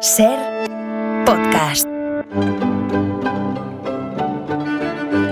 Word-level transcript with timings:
Ser 0.00 0.38
podcast. 1.26 1.88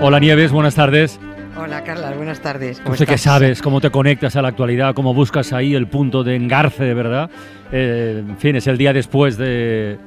Hola 0.03 0.19
Nieves, 0.19 0.51
buenas 0.51 0.75
tardes. 0.75 1.21
Hola 1.57 1.85
Carla, 1.85 2.11
buenas 2.13 2.41
tardes. 2.41 2.83
No 2.85 2.97
sé 2.97 3.07
qué 3.07 3.17
sabes, 3.17 3.63
cómo 3.63 3.81
te 3.81 3.91
conectas 3.91 4.35
a 4.35 4.43
la 4.43 4.49
actualidad, 4.49 4.95
cómo 4.95 5.15
buscas 5.15 5.53
ahí 5.53 5.75
el 5.75 5.87
punto 5.87 6.25
de 6.25 6.35
engarce, 6.35 6.83
de 6.83 6.95
verdad. 6.95 7.31
Eh, 7.71 8.25
en 8.27 8.39
fin, 8.39 8.57
es 8.57 8.67
el 8.67 8.77
día 8.77 8.93
después 8.93 9.39
de, 9.39 9.99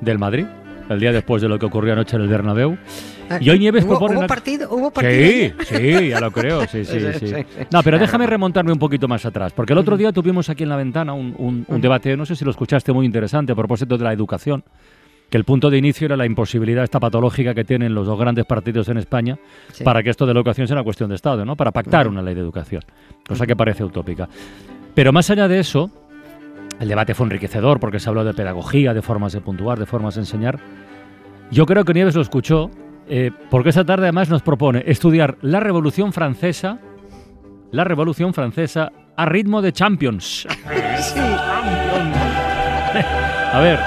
del 0.00 0.18
Madrid, 0.18 0.46
el 0.88 1.00
día 1.00 1.12
después 1.12 1.40
de 1.42 1.48
lo 1.48 1.58
que 1.58 1.66
ocurrió 1.66 1.92
anoche 1.94 2.16
en 2.16 2.22
el 2.22 2.28
Bernabéu. 2.28 2.76
Y 3.40 3.48
hoy 3.50 3.58
Nieves 3.58 3.84
¿Hubo, 3.84 3.98
propone... 3.98 4.18
¿hubo 4.18 4.26
partido? 4.26 4.68
¿Hubo 4.70 4.90
partido? 4.90 5.14
Sí, 5.64 5.76
sí, 5.76 6.08
ya 6.08 6.20
lo 6.20 6.30
creo, 6.30 6.60
sí, 6.66 6.84
sí, 6.84 7.00
Sí, 7.00 7.06
sí. 7.14 7.18
sí, 7.20 7.34
sí. 7.34 7.64
No, 7.72 7.82
pero 7.82 7.98
déjame 7.98 8.26
remontarme 8.28 8.72
un 8.72 8.78
poquito 8.78 9.08
más 9.08 9.24
atrás, 9.24 9.52
porque 9.54 9.72
el 9.72 9.78
otro 9.78 9.96
día 9.96 10.12
tuvimos 10.12 10.50
aquí 10.50 10.62
en 10.64 10.68
la 10.68 10.76
ventana 10.76 11.14
un, 11.14 11.34
un- 11.38 11.64
un 11.66 11.80
debate, 11.80 12.16
no 12.16 12.26
sé 12.26 12.36
si 12.36 12.44
lo 12.44 12.50
escuchaste, 12.50 12.92
muy 12.92 13.06
interesante 13.06 13.52
a 13.52 13.54
propósito 13.54 13.96
de 13.96 14.04
la 14.04 14.12
educación, 14.12 14.62
que 15.30 15.38
el 15.38 15.44
punto 15.44 15.70
de 15.70 15.78
inicio 15.78 16.04
era 16.04 16.18
la 16.18 16.26
imposibilidad 16.26 16.84
esta 16.84 17.00
patológica 17.00 17.54
que 17.54 17.64
tienen 17.64 17.94
los 17.94 18.06
dos 18.06 18.18
grandes 18.18 18.44
partidos 18.44 18.88
en 18.90 18.98
España 18.98 19.38
Sí. 19.72 19.82
para 19.82 20.02
que 20.02 20.10
esto 20.10 20.26
de 20.26 20.34
la 20.34 20.40
educación 20.40 20.66
sea 20.68 20.76
una 20.76 20.84
cuestión 20.84 21.08
de 21.08 21.14
Estado, 21.16 21.46
¿no? 21.46 21.56
Para 21.56 21.72
pactar 21.72 22.06
una 22.06 22.20
ley 22.20 22.34
de 22.34 22.40
educación, 22.42 22.82
cosa 23.26 23.46
que 23.46 23.56
parece 23.56 23.82
utópica. 23.84 24.28
Pero 24.94 25.12
más 25.14 25.30
allá 25.30 25.48
de 25.48 25.58
eso, 25.60 25.90
el 26.80 26.88
debate 26.88 27.14
fue 27.14 27.26
enriquecedor 27.26 27.80
porque 27.80 28.00
se 28.00 28.08
habló 28.08 28.24
de 28.24 28.34
pedagogía, 28.34 28.94
de 28.94 29.02
formas 29.02 29.32
de 29.32 29.40
puntuar, 29.40 29.78
de 29.78 29.86
formas 29.86 30.14
de 30.14 30.22
enseñar. 30.22 30.58
Yo 31.50 31.66
creo 31.66 31.84
que 31.84 31.94
Nieves 31.94 32.14
lo 32.14 32.22
escuchó, 32.22 32.70
eh, 33.08 33.30
porque 33.50 33.68
esta 33.68 33.84
tarde 33.84 34.04
además 34.04 34.30
nos 34.30 34.42
propone 34.42 34.82
estudiar 34.86 35.36
la 35.42 35.60
Revolución 35.60 36.12
Francesa, 36.12 36.78
la 37.70 37.84
Revolución 37.84 38.34
Francesa 38.34 38.90
a 39.16 39.26
ritmo 39.26 39.62
de 39.62 39.72
Champions. 39.72 40.46
A 43.52 43.60
ver, 43.60 43.78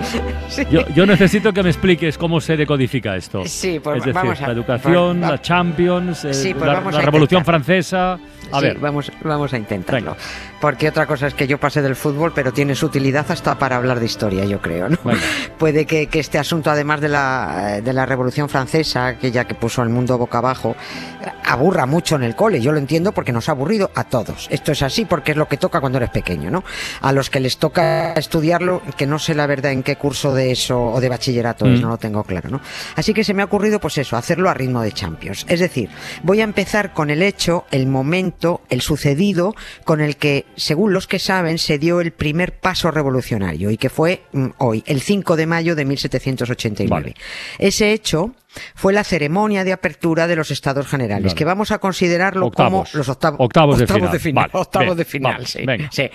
Sí. 0.48 0.62
yo, 0.70 0.86
yo 0.94 1.04
necesito 1.06 1.52
que 1.52 1.62
me 1.62 1.70
expliques 1.70 2.16
cómo 2.16 2.40
se 2.40 2.56
decodifica 2.56 3.16
esto. 3.16 3.42
Sí, 3.46 3.80
pues 3.80 3.98
es 3.98 4.04
decir, 4.04 4.14
vamos 4.14 4.40
a 4.40 4.46
la 4.46 4.52
educación, 4.52 5.22
va- 5.22 5.30
la 5.32 5.42
Champions, 5.42 6.24
eh, 6.24 6.32
Sí, 6.34 6.54
pues 6.54 6.66
la, 6.66 6.80
la 6.80 7.00
Revolución. 7.00 7.44
Francesa. 7.44 8.18
A 8.52 8.60
ver, 8.60 8.78
vamos, 8.78 9.10
vamos 9.24 9.52
a 9.52 9.56
intentarlo. 9.58 10.12
Venga. 10.12 10.22
Porque 10.60 10.88
otra 10.88 11.04
cosa 11.06 11.26
es 11.26 11.34
que 11.34 11.48
yo 11.48 11.58
pasé 11.58 11.82
del 11.82 11.96
fútbol, 11.96 12.30
pero 12.32 12.52
tiene 12.52 12.76
su 12.76 12.86
utilidad 12.86 13.26
hasta 13.28 13.58
para 13.58 13.76
hablar 13.76 13.98
de 13.98 14.06
historia, 14.06 14.44
yo 14.44 14.60
creo. 14.62 14.88
¿no? 14.88 14.96
Venga. 15.04 15.20
Puede 15.58 15.84
que, 15.84 16.06
que 16.06 16.20
este 16.20 16.38
asunto, 16.38 16.70
además 16.70 17.00
de 17.00 17.08
la, 17.08 17.80
de 17.82 17.92
la 17.92 18.06
Revolución 18.06 18.48
Francesa, 18.48 19.08
aquella 19.08 19.46
que 19.46 19.54
puso 19.56 19.82
al 19.82 19.88
mundo 19.88 20.16
boca 20.16 20.38
abajo, 20.38 20.76
aburra 21.44 21.86
mucho 21.86 22.14
en 22.14 22.22
el 22.22 22.36
cole. 22.36 22.60
Yo 22.60 22.70
lo 22.70 22.78
entiendo 22.78 23.10
porque 23.10 23.32
nos 23.32 23.48
ha 23.48 23.52
aburrido 23.52 23.90
a 23.96 24.04
todos. 24.04 24.46
Esto 24.50 24.70
es 24.72 24.82
así 24.82 25.04
porque 25.06 25.32
es 25.32 25.36
lo 25.36 25.48
que 25.48 25.56
toca 25.56 25.80
cuando 25.80 25.98
eres 25.98 26.10
pequeño, 26.10 26.48
¿no? 26.50 26.62
A 27.02 27.12
los 27.12 27.30
que 27.30 27.40
les 27.40 27.58
toca 27.58 28.12
estudiarlo, 28.12 28.80
que 28.96 29.06
no 29.08 29.18
sé 29.18 29.34
la 29.34 29.48
verdad 29.48 29.72
en 29.72 29.82
qué 29.86 29.96
curso 29.96 30.34
de 30.34 30.50
eso 30.50 30.78
o 30.78 31.00
de 31.00 31.08
bachillerato 31.08 31.64
es, 31.66 31.78
Mm. 31.78 31.82
no 31.82 31.88
lo 31.90 31.96
tengo 31.98 32.24
claro, 32.24 32.50
¿no? 32.50 32.60
Así 32.96 33.14
que 33.14 33.22
se 33.24 33.32
me 33.32 33.42
ha 33.42 33.44
ocurrido, 33.44 33.78
pues 33.80 33.96
eso, 33.98 34.16
hacerlo 34.16 34.50
a 34.50 34.54
ritmo 34.54 34.82
de 34.82 34.90
Champions. 34.92 35.46
Es 35.48 35.60
decir, 35.60 35.88
voy 36.24 36.40
a 36.40 36.44
empezar 36.44 36.92
con 36.92 37.08
el 37.10 37.22
hecho, 37.22 37.64
el 37.70 37.86
momento, 37.86 38.60
el 38.68 38.80
sucedido 38.80 39.54
con 39.84 40.00
el 40.00 40.16
que, 40.16 40.44
según 40.56 40.92
los 40.92 41.06
que 41.06 41.18
saben, 41.20 41.58
se 41.58 41.78
dio 41.78 42.00
el 42.00 42.10
primer 42.12 42.58
paso 42.58 42.90
revolucionario 42.90 43.70
y 43.70 43.76
que 43.76 43.88
fue 43.88 44.22
mm, 44.32 44.46
hoy, 44.58 44.82
el 44.86 45.00
5 45.00 45.36
de 45.36 45.46
mayo 45.46 45.76
de 45.76 45.84
1789. 45.84 46.90
Vale. 46.90 47.14
Ese 47.58 47.92
hecho 47.92 48.34
fue 48.74 48.92
la 48.92 49.04
ceremonia 49.04 49.64
de 49.64 49.72
apertura 49.72 50.26
de 50.26 50.36
los 50.36 50.50
Estados 50.50 50.86
Generales, 50.86 51.26
Vale. 51.32 51.34
que 51.36 51.44
vamos 51.44 51.70
a 51.70 51.78
considerarlo 51.78 52.46
Octavos. 52.46 52.90
como 52.90 52.98
los 52.98 53.08
octavos, 53.08 53.38
Octavos 53.40 53.78
de 53.78 54.18
final. 54.18 54.50
Vale, 54.52 54.62
octavos 54.64 54.86
bien, 54.88 54.96
de 54.98 55.04
final, 55.04 55.46
sí, 55.46 55.64
venga. 55.64 55.88
sí. 55.92 56.10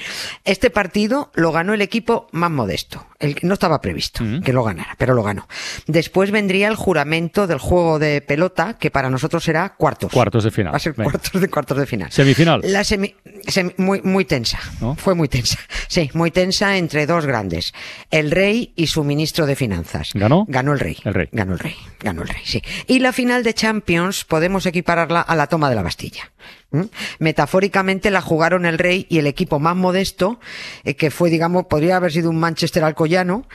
Este 0.46 0.70
partido 0.70 1.32
lo 1.36 1.52
ganó 1.52 1.74
el 1.74 1.82
equipo 1.82 2.28
más 2.32 2.52
modesto, 2.52 3.06
el 3.20 3.36
que 3.36 3.48
no 3.48 3.54
estaba 3.54 3.82
previsto 3.82 4.24
Mm. 4.24 4.42
que 4.42 4.54
lo 4.54 4.64
ganara, 4.64 4.96
pero 4.98 5.14
lo 5.14 5.24
ganó. 5.24 5.48
Después 5.88 6.32
vendría 6.32 6.68
el 6.68 6.76
juramento 6.76 7.48
del 7.48 7.60
juego 7.60 8.00
de 8.00 8.22
pelota, 8.22 8.78
que 8.78 8.92
para 8.92 9.10
nosotros 9.10 9.44
será 9.44 9.76
cuartos. 9.76 10.12
Cuartos 10.12 10.44
de 10.44 10.52
final. 10.52 10.74
Va 10.74 10.78
a 10.78 10.80
ser 10.80 10.94
cuartos 10.96 11.40
de 11.42 11.48
cuartos 11.50 11.78
de 11.78 11.86
final. 11.86 12.12
Semifinal. 12.12 12.62
La 12.64 12.84
semi, 12.84 13.16
semi- 13.48 13.74
muy, 13.78 14.02
muy 14.02 14.26
tensa. 14.26 14.60
¿No? 14.80 14.96
Fue 14.96 15.16
muy 15.16 15.28
tensa. 15.28 15.58
Sí, 15.88 16.10
muy 16.14 16.32
tensa 16.32 16.78
entre 16.78 17.06
dos 17.06 17.26
grandes. 17.26 17.74
El 18.10 18.32
rey 18.32 18.74
y 18.76 18.88
su 18.88 19.04
ministro 19.04 19.46
de 19.46 19.56
finanzas. 19.56 20.12
¿Ganó? 20.14 20.46
Ganó 20.48 20.74
el 20.74 20.80
rey. 20.80 20.98
El 21.04 21.14
rey. 21.14 21.30
Ganó 21.32 21.54
el 21.54 21.60
rey. 21.60 21.76
Ganó 22.00 22.22
el 22.22 22.28
rey, 22.30 22.31
sí. 22.44 22.62
Y 22.88 23.00
la 23.00 23.14
final 23.14 23.44
de 23.44 23.54
Champions 23.54 24.26
podemos 24.26 24.66
equipararla 24.66 25.22
a 25.22 25.36
la 25.36 25.48
toma 25.48 25.70
de 25.70 25.76
la 25.76 25.84
Bastilla. 25.84 26.32
¿Mm? 26.72 26.84
Metafóricamente 27.20 28.12
la 28.12 28.22
jugaron 28.22 28.66
el 28.66 28.78
rey 28.78 29.06
y 29.10 29.20
el 29.20 29.28
equipo 29.28 29.60
más 29.60 29.76
modesto, 29.76 30.40
eh, 30.84 30.96
que 30.96 31.12
fue, 31.12 31.30
digamos, 31.30 31.66
podría 31.66 31.98
haber 31.98 32.12
sido 32.12 32.30
un 32.30 32.40
Manchester 32.40 32.84
alcoyano. 32.84 33.46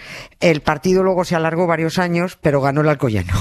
El 0.40 0.60
partido 0.60 1.02
luego 1.02 1.24
se 1.24 1.34
alargó 1.34 1.66
varios 1.66 1.98
años, 1.98 2.38
pero 2.40 2.60
ganó 2.60 2.82
el 2.82 2.88
alcoyano. 2.88 3.32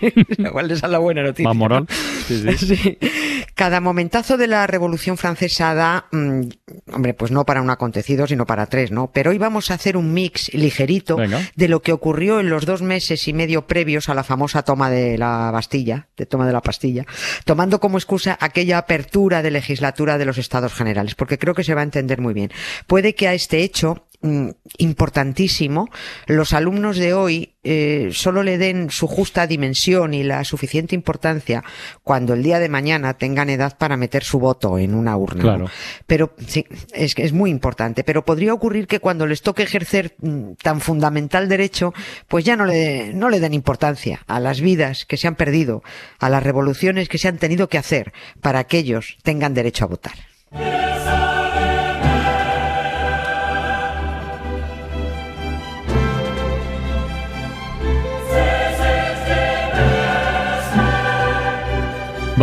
Igual 0.38 0.70
esa 0.70 0.86
es 0.86 0.92
la 0.92 0.98
buena 0.98 1.22
noticia. 1.22 1.48
Más 1.48 1.56
moral. 1.56 1.86
Sí, 2.26 2.56
sí. 2.56 2.56
Sí. 2.74 2.98
Cada 3.54 3.80
momentazo 3.80 4.36
de 4.36 4.48
la 4.48 4.66
Revolución 4.66 5.16
Francesa 5.16 5.74
da, 5.74 6.06
mm, 6.10 6.40
hombre, 6.92 7.14
pues 7.14 7.30
no 7.30 7.44
para 7.44 7.62
un 7.62 7.70
acontecido, 7.70 8.26
sino 8.26 8.46
para 8.46 8.66
tres, 8.66 8.90
¿no? 8.90 9.10
Pero 9.12 9.30
hoy 9.30 9.38
vamos 9.38 9.70
a 9.70 9.74
hacer 9.74 9.96
un 9.96 10.12
mix 10.12 10.52
ligerito 10.54 11.16
Venga. 11.16 11.40
de 11.54 11.68
lo 11.68 11.80
que 11.80 11.92
ocurrió 11.92 12.40
en 12.40 12.50
los 12.50 12.66
dos 12.66 12.82
meses 12.82 13.28
y 13.28 13.32
medio 13.32 13.66
previos 13.66 14.08
a 14.08 14.14
la 14.14 14.24
famosa 14.24 14.62
toma 14.62 14.90
de 14.90 15.18
la 15.18 15.50
Bastilla, 15.52 16.08
de 16.16 16.26
toma 16.26 16.46
de 16.46 16.52
la 16.52 16.62
pastilla, 16.62 17.06
tomando 17.44 17.78
como 17.78 17.98
excusa 17.98 18.36
aquella 18.40 18.78
apertura 18.78 19.42
de 19.42 19.50
legislatura 19.50 20.18
de 20.18 20.24
los 20.24 20.38
Estados 20.38 20.74
Generales, 20.74 21.14
porque 21.14 21.38
creo 21.38 21.54
que 21.54 21.64
se 21.64 21.74
va 21.74 21.82
a 21.82 21.84
entender 21.84 22.20
muy 22.20 22.34
bien. 22.34 22.50
Puede 22.86 23.14
que 23.14 23.28
a 23.28 23.34
este 23.34 23.62
hecho 23.62 24.06
importantísimo, 24.78 25.88
los 26.26 26.52
alumnos 26.52 26.96
de 26.96 27.14
hoy 27.14 27.54
eh, 27.62 28.10
solo 28.12 28.42
le 28.42 28.58
den 28.58 28.90
su 28.90 29.06
justa 29.06 29.46
dimensión 29.46 30.12
y 30.14 30.22
la 30.22 30.44
suficiente 30.44 30.94
importancia 30.94 31.64
cuando 32.02 32.34
el 32.34 32.42
día 32.42 32.58
de 32.58 32.68
mañana 32.68 33.14
tengan 33.14 33.50
edad 33.50 33.76
para 33.78 33.96
meter 33.96 34.24
su 34.24 34.38
voto 34.38 34.78
en 34.78 34.94
una 34.94 35.16
urna. 35.16 35.42
Claro. 35.42 35.70
Pero 36.06 36.34
sí, 36.46 36.66
es 36.92 37.14
que 37.14 37.24
es 37.24 37.32
muy 37.32 37.50
importante. 37.50 38.04
Pero 38.04 38.24
podría 38.24 38.54
ocurrir 38.54 38.86
que 38.86 39.00
cuando 39.00 39.26
les 39.26 39.42
toque 39.42 39.62
ejercer 39.62 40.14
mm, 40.20 40.52
tan 40.62 40.80
fundamental 40.80 41.48
derecho, 41.48 41.92
pues 42.28 42.44
ya 42.44 42.56
no 42.56 42.66
le, 42.66 43.12
no 43.14 43.30
le 43.30 43.40
den 43.40 43.54
importancia 43.54 44.20
a 44.26 44.40
las 44.40 44.60
vidas 44.60 45.04
que 45.06 45.16
se 45.16 45.26
han 45.26 45.34
perdido, 45.34 45.82
a 46.18 46.28
las 46.28 46.42
revoluciones 46.42 47.08
que 47.08 47.18
se 47.18 47.28
han 47.28 47.38
tenido 47.38 47.68
que 47.68 47.78
hacer 47.78 48.12
para 48.40 48.64
que 48.64 48.78
ellos 48.78 49.16
tengan 49.22 49.54
derecho 49.54 49.84
a 49.84 49.88
votar. 49.88 50.14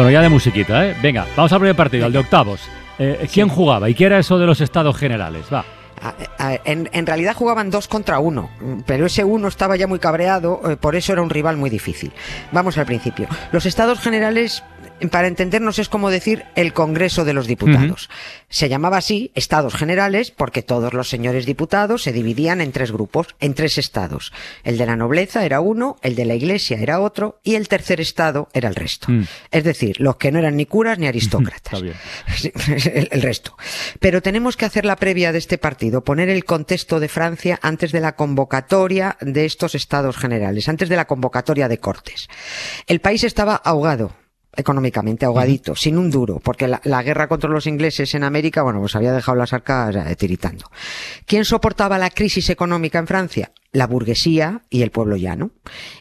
Bueno, 0.01 0.13
ya 0.13 0.21
de 0.23 0.29
musiquita, 0.29 0.83
¿eh? 0.87 0.95
Venga, 0.99 1.27
vamos 1.35 1.53
al 1.53 1.59
primer 1.59 1.75
partido, 1.75 2.07
al 2.07 2.11
de 2.11 2.17
octavos. 2.17 2.59
Eh, 2.97 3.27
¿Quién 3.31 3.49
jugaba 3.49 3.87
y 3.87 3.93
qué 3.93 4.05
era 4.05 4.17
eso 4.17 4.39
de 4.39 4.47
los 4.47 4.59
estados 4.59 4.97
generales? 4.97 5.45
Va. 5.53 5.63
A- 6.01 6.15
a- 6.39 6.55
En, 6.65 6.89
en 6.91 7.05
realidad 7.05 7.35
jugaban 7.35 7.69
dos 7.69 7.87
contra 7.87 8.17
uno, 8.17 8.49
pero 8.87 9.05
ese 9.05 9.23
uno 9.23 9.47
estaba 9.47 9.75
ya 9.75 9.85
muy 9.85 9.99
cabreado, 9.99 10.59
eh, 10.71 10.75
por 10.75 10.95
eso 10.95 11.13
era 11.13 11.21
un 11.21 11.29
rival 11.29 11.57
muy 11.57 11.69
difícil. 11.69 12.11
Vamos 12.51 12.79
al 12.79 12.87
principio. 12.87 13.27
Los 13.51 13.67
estados 13.67 13.99
generales, 13.99 14.63
para 15.09 15.27
entendernos, 15.27 15.79
es 15.79 15.89
como 15.89 16.09
decir 16.09 16.45
el 16.55 16.73
Congreso 16.73 17.25
de 17.25 17.33
los 17.33 17.47
Diputados. 17.47 18.09
Se 18.49 18.69
llamaba 18.69 18.97
así 18.97 19.31
Estados 19.35 19.75
Generales 19.75 20.31
porque 20.31 20.61
todos 20.61 20.93
los 20.93 21.09
señores 21.09 21.45
diputados 21.45 22.03
se 22.03 22.11
dividían 22.11 22.61
en 22.61 22.71
tres 22.71 22.91
grupos, 22.91 23.35
en 23.39 23.53
tres 23.53 23.77
estados. 23.77 24.33
El 24.63 24.77
de 24.77 24.85
la 24.85 24.95
nobleza 24.95 25.45
era 25.45 25.61
uno, 25.61 25.97
el 26.01 26.15
de 26.15 26.25
la 26.25 26.35
iglesia 26.35 26.77
era 26.77 26.99
otro 26.99 27.39
y 27.43 27.55
el 27.55 27.67
tercer 27.67 28.01
estado 28.01 28.49
era 28.53 28.69
el 28.69 28.75
resto. 28.75 29.07
Mm. 29.09 29.23
Es 29.51 29.63
decir, 29.63 29.99
los 29.99 30.17
que 30.17 30.31
no 30.31 30.39
eran 30.39 30.55
ni 30.55 30.65
curas 30.65 30.99
ni 30.99 31.07
aristócratas. 31.07 31.73
Está 31.73 31.79
bien. 31.79 31.95
Sí, 32.41 32.51
el, 32.93 33.09
el 33.11 33.21
resto. 33.21 33.55
Pero 33.99 34.21
tenemos 34.21 34.57
que 34.57 34.65
hacer 34.65 34.85
la 34.85 34.95
previa 34.95 35.31
de 35.31 35.37
este 35.37 35.57
partido, 35.57 36.03
poner 36.03 36.29
el 36.29 36.43
contexto 36.45 36.99
de 36.99 37.07
Francia 37.07 37.59
antes 37.61 37.91
de 37.91 37.99
la 37.99 38.15
convocatoria 38.15 39.17
de 39.21 39.45
estos 39.45 39.75
estados 39.75 40.17
generales, 40.17 40.67
antes 40.69 40.89
de 40.89 40.95
la 40.95 41.05
convocatoria 41.05 41.67
de 41.67 41.77
Cortes. 41.77 42.29
El 42.87 42.99
país 42.99 43.23
estaba 43.23 43.55
ahogado 43.55 44.13
económicamente, 44.55 45.25
ahogadito, 45.25 45.75
sin 45.75 45.97
un 45.97 46.09
duro, 46.09 46.39
porque 46.39 46.67
la, 46.67 46.81
la 46.83 47.03
guerra 47.03 47.27
contra 47.27 47.49
los 47.49 47.67
ingleses 47.67 48.13
en 48.15 48.23
América, 48.23 48.63
bueno, 48.63 48.79
pues 48.79 48.95
había 48.95 49.13
dejado 49.13 49.37
las 49.37 49.53
arcas 49.53 49.95
eh, 49.95 50.15
tiritando. 50.15 50.69
¿Quién 51.25 51.45
soportaba 51.45 51.97
la 51.97 52.09
crisis 52.09 52.49
económica 52.49 52.99
en 52.99 53.07
Francia? 53.07 53.51
La 53.73 53.87
burguesía 53.87 54.63
y 54.69 54.81
el 54.81 54.91
pueblo 54.91 55.15
llano. 55.15 55.51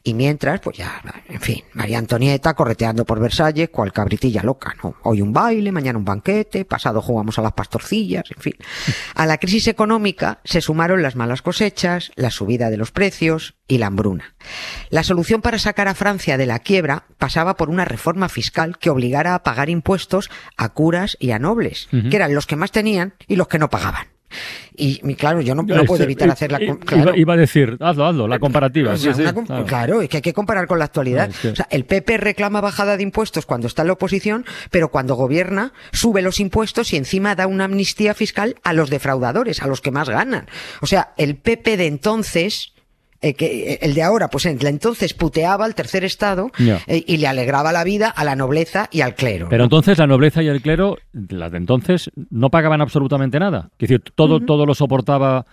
Y 0.03 0.15
mientras, 0.15 0.59
pues 0.61 0.79
ya, 0.79 1.01
en 1.29 1.41
fin, 1.41 1.63
María 1.73 1.99
Antonieta 1.99 2.55
correteando 2.55 3.05
por 3.05 3.21
Versalles, 3.21 3.71
cual 3.71 3.93
cabritilla 3.93 4.43
loca, 4.43 4.75
¿no? 4.83 4.97
Hoy 5.05 5.23
un 5.23 5.33
baile, 5.33 5.71
mañana 5.71 5.99
un 5.99 6.05
banquete, 6.05 6.65
pasado 6.65 7.01
jugamos 7.01 7.39
a 7.39 7.43
las 7.43 7.53
pastorcillas, 7.53 8.25
en 8.35 8.43
fin. 8.43 8.55
A 9.15 9.25
la 9.25 9.39
crisis 9.39 9.69
económica 9.69 10.41
se 10.45 10.61
sumaron 10.61 11.03
las 11.03 11.15
malas 11.15 11.43
cosechas, 11.43 12.11
la 12.17 12.31
subida 12.31 12.71
de 12.71 12.77
los 12.77 12.91
precios 12.91 13.55
y 13.69 13.79
la 13.79 13.87
hambruna. 13.87 14.35
La 14.91 15.05
solución 15.05 15.41
para 15.41 15.61
sacar 15.61 15.87
a 15.87 15.95
Francia 15.95 16.37
de 16.37 16.47
la 16.47 16.59
quiebra 16.59 17.05
pasaba 17.19 17.57
por 17.57 17.71
una 17.71 17.85
reforma 17.85 18.29
fiscal 18.29 18.79
que 18.79 18.91
obligara 18.91 19.37
a 19.37 19.45
pagar 19.45 19.71
impuestos 19.71 20.29
a 20.57 20.71
curas 20.71 21.17
y 21.21 21.31
a 21.31 21.39
nobles, 21.39 21.89
que 22.11 22.17
eran 22.17 22.35
los 22.35 22.47
que 22.47 22.57
más 22.57 22.73
tenían 22.73 23.15
y 23.29 23.37
los 23.37 23.47
que 23.47 23.61
no 23.61 23.71
pagaban. 23.71 24.10
Y, 24.77 25.15
claro, 25.15 25.41
yo 25.41 25.55
no, 25.55 25.67
puedo 25.85 26.05
evitar 26.05 26.31
hacer 26.31 26.53
la... 26.53 26.59
Claro. 26.59 27.15
Iba, 27.15 27.35
a 27.35 27.37
decir, 27.37 27.77
hazlo, 27.81 28.07
hazlo, 28.07 28.29
la 28.29 28.39
comparativa. 28.39 28.95
claro. 29.67 30.01
es 30.01 30.09
que 30.09 30.19
hay 30.19 30.23
que 30.23 30.33
comparar 30.33 30.67
con 30.67 30.79
la 30.79 30.87
actualidad. 30.87 31.31
O 31.31 31.57
sea, 31.57 31.67
el 31.71 31.85
PP 31.85 32.17
reclama 32.17 32.61
bajada 32.61 32.97
de 32.97 33.03
impuestos 33.03 33.47
cuando 33.47 33.67
está 33.67 33.83
en 33.83 33.89
la 33.89 33.95
oposición, 33.95 34.47
pero 34.71 34.91
cuando 34.91 35.15
gobierna 35.15 35.73
sube 35.93 36.23
los 36.23 36.41
impuestos 36.41 36.93
y 36.93 36.97
encima 36.97 37.35
da 37.35 37.47
una 37.47 37.65
amnistía 37.65 38.15
fiscal 38.15 38.57
a 38.63 38.73
los 38.73 38.91
defraudadores, 38.91 39.63
a 39.63 39.67
los 39.67 39.81
que 39.81 39.91
más 39.91 40.09
ganan. 40.09 40.47
O 40.81 40.87
sea, 40.87 41.13
el 41.17 41.37
PP 41.37 41.77
de 41.77 41.87
entonces 41.87 42.73
eh, 43.23 43.35
que 43.35 43.75
eh, 43.75 43.79
el 43.83 43.95
de 43.95 44.03
ahora, 44.03 44.29
pues 44.29 44.47
entonces 44.47 45.13
puteaba 45.13 45.67
al 45.67 45.75
tercer 45.75 46.05
estado 46.05 46.51
eh, 46.87 47.05
y 47.07 47.19
le 47.19 47.27
alegraba 47.27 47.71
la 47.71 47.85
vida 47.85 48.09
a 48.09 48.25
la 48.25 48.35
nobleza 48.35 48.89
y 48.91 49.03
al 49.03 49.15
clero. 49.15 49.49
Pero 49.51 49.65
entonces 49.65 49.99
la 49.99 50.07
nobleza 50.07 50.43
y 50.43 50.49
el 50.49 50.63
clero, 50.63 50.97
las 51.29 51.53
de 51.53 51.59
entonces, 51.59 52.11
no 52.31 52.49
pagaban 52.49 52.81
absolutamente 52.81 53.39
nada. 53.39 53.71
Es 53.79 53.89
decir, 53.89 54.03
todo, 54.15 54.41
todo 54.41 54.65
lo 54.65 54.75
soportaba 54.75 55.45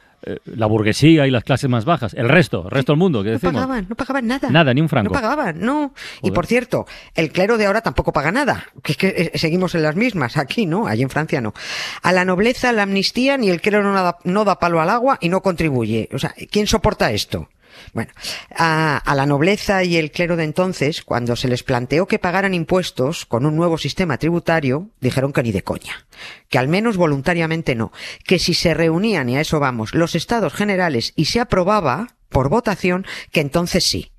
la 0.45 0.65
burguesía 0.65 1.27
y 1.27 1.31
las 1.31 1.43
clases 1.43 1.69
más 1.69 1.85
bajas. 1.85 2.13
El 2.13 2.27
resto, 2.27 2.63
el 2.65 2.71
resto 2.71 2.91
del 2.91 2.99
mundo, 2.99 3.23
que 3.23 3.31
decimos. 3.31 3.53
No 3.53 3.59
pagaban, 3.59 3.85
no 3.87 3.95
pagaban 3.95 4.27
nada. 4.27 4.49
Nada, 4.49 4.73
ni 4.73 4.81
un 4.81 4.89
franco. 4.89 5.13
No 5.13 5.21
pagaban, 5.21 5.59
no. 5.59 5.93
Y 6.23 6.31
por 6.31 6.45
cierto, 6.45 6.85
el 7.15 7.31
clero 7.31 7.57
de 7.57 7.65
ahora 7.65 7.81
tampoco 7.81 8.11
paga 8.11 8.31
nada. 8.31 8.65
Que 8.81 8.93
es 8.93 8.97
que 8.97 9.31
seguimos 9.35 9.75
en 9.75 9.83
las 9.83 9.95
mismas. 9.95 10.37
Aquí 10.37 10.65
no, 10.65 10.87
allí 10.87 11.03
en 11.03 11.09
Francia 11.09 11.39
no. 11.39 11.53
A 12.01 12.11
la 12.11 12.25
nobleza 12.25 12.71
la 12.71 12.83
amnistía 12.83 13.37
ni 13.37 13.49
el 13.49 13.61
clero 13.61 13.83
no 13.83 13.93
da, 13.93 14.17
no 14.23 14.43
da 14.43 14.59
palo 14.59 14.81
al 14.81 14.89
agua 14.89 15.17
y 15.21 15.29
no 15.29 15.41
contribuye. 15.41 16.09
O 16.13 16.19
sea, 16.19 16.33
¿quién 16.49 16.67
soporta 16.67 17.11
esto? 17.11 17.49
Bueno, 17.93 18.11
a, 18.55 19.01
la 19.15 19.25
nobleza 19.25 19.83
y 19.83 19.97
el 19.97 20.11
clero 20.11 20.35
de 20.35 20.43
entonces, 20.43 21.01
cuando 21.01 21.35
se 21.35 21.47
les 21.47 21.63
planteó 21.63 22.05
que 22.05 22.19
pagaran 22.19 22.53
impuestos 22.53 23.25
con 23.25 23.45
un 23.45 23.55
nuevo 23.55 23.77
sistema 23.77 24.17
tributario, 24.17 24.89
dijeron 24.99 25.33
que 25.33 25.43
ni 25.43 25.51
de 25.51 25.63
coña, 25.63 26.05
que 26.49 26.57
al 26.57 26.67
menos 26.67 26.97
voluntariamente 26.97 27.75
no, 27.75 27.91
que 28.23 28.39
si 28.39 28.53
se 28.53 28.73
reunían, 28.73 29.29
y 29.29 29.37
a 29.37 29.41
eso 29.41 29.59
vamos, 29.59 29.93
los 29.93 30.15
estados 30.15 30.53
generales 30.53 31.13
y 31.15 31.25
se 31.25 31.39
aprobaba 31.39 32.15
por 32.29 32.49
votación, 32.49 33.05
que 33.31 33.41
entonces 33.41 33.85
sí, 33.85 34.11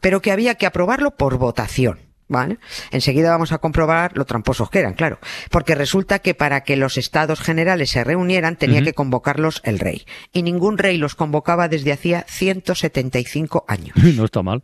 pero 0.00 0.22
que 0.22 0.32
había 0.32 0.54
que 0.54 0.66
aprobarlo 0.66 1.16
por 1.16 1.38
votación. 1.38 2.05
¿Vale? 2.28 2.58
Enseguida 2.90 3.30
vamos 3.30 3.52
a 3.52 3.58
comprobar 3.58 4.16
lo 4.16 4.24
tramposos 4.24 4.68
que 4.68 4.80
eran, 4.80 4.94
claro. 4.94 5.20
Porque 5.50 5.76
resulta 5.76 6.18
que 6.18 6.34
para 6.34 6.62
que 6.62 6.76
los 6.76 6.96
estados 6.96 7.40
generales 7.40 7.90
se 7.90 8.02
reunieran 8.02 8.56
tenía 8.56 8.82
que 8.82 8.94
convocarlos 8.94 9.60
el 9.64 9.78
rey. 9.78 10.04
Y 10.32 10.42
ningún 10.42 10.76
rey 10.76 10.98
los 10.98 11.14
convocaba 11.14 11.68
desde 11.68 11.92
hacía 11.92 12.24
175 12.28 13.64
años. 13.68 13.96
No 14.16 14.24
está 14.24 14.42
mal. 14.42 14.62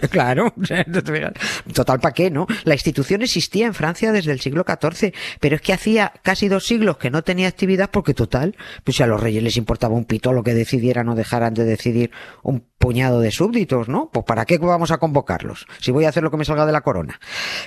Claro. 0.10 0.52
Total, 1.72 2.00
¿para 2.00 2.14
qué, 2.14 2.30
no? 2.30 2.46
La 2.64 2.74
institución 2.74 3.22
existía 3.22 3.66
en 3.66 3.74
Francia 3.74 4.10
desde 4.12 4.32
el 4.32 4.40
siglo 4.40 4.64
XIV, 4.66 5.12
pero 5.40 5.56
es 5.56 5.62
que 5.62 5.72
hacía 5.72 6.12
casi 6.22 6.48
dos 6.48 6.66
siglos 6.66 6.98
que 6.98 7.10
no 7.10 7.22
tenía 7.22 7.48
actividad 7.48 7.90
porque 7.90 8.14
total, 8.14 8.56
pues 8.84 8.96
si 8.96 9.02
a 9.02 9.06
los 9.06 9.20
reyes 9.20 9.42
les 9.42 9.56
importaba 9.56 9.94
un 9.94 10.04
pito 10.04 10.32
lo 10.32 10.42
que 10.42 10.54
decidieran 10.54 11.08
o 11.08 11.14
dejaran 11.14 11.54
de 11.54 11.64
decidir 11.64 12.10
un 12.42 12.64
puñado 12.78 13.20
de 13.20 13.30
súbditos, 13.30 13.88
¿no? 13.88 14.10
Pues 14.12 14.24
¿para 14.24 14.44
qué 14.44 14.58
vamos 14.58 14.90
a 14.90 14.98
convocarlos? 14.98 15.66
Si 15.80 15.90
voy 15.90 16.04
a 16.04 16.08
hacer 16.08 16.22
lo 16.22 16.30
que 16.30 16.36
me 16.36 16.44
salga 16.44 16.66
de 16.66 16.72
la 16.72 16.80
corona. 16.80 16.97